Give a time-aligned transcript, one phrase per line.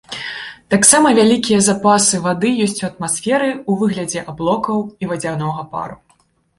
[0.73, 6.05] Таксама вялікія запасы вады ёсць у атмасферы, у выглядзе аблокаў і вадзянога пару.